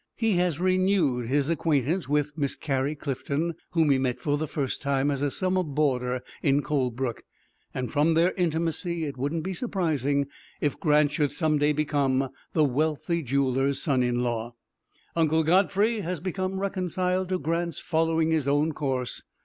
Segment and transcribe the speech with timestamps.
[0.15, 4.81] He has renewed his acquaintance with Miss Carrie Clifton, whom he met for the first
[4.81, 7.21] time as a summer boarder in Colebrook,
[7.71, 10.25] and from their intimacy it wouldn't be surprising
[10.59, 14.55] if Grant should some day become the wealthy jeweler's son in law.
[15.15, 19.21] Uncle Godfrey has become reconciled to Grant's following his own course.